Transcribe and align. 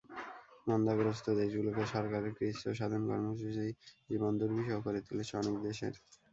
মন্দাগ্রস্ত 0.67 1.25
দেশগুলোর 1.39 1.89
সরকারের 1.93 2.31
কৃচ্ছ্রসাধন 2.37 3.01
কর্মসূচি 3.09 3.67
জীবন 4.09 4.31
দুর্বিষহ 4.39 4.77
করে 4.85 4.99
তুলেছে 5.07 5.33
অনেক 5.41 5.55
দেশের। 5.67 5.93